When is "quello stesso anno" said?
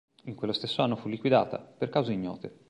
0.33-0.95